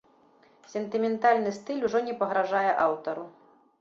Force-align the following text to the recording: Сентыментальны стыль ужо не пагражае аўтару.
Сентыментальны 0.71 1.51
стыль 1.59 1.85
ужо 1.91 1.99
не 2.07 2.17
пагражае 2.23 2.67
аўтару. 2.87 3.29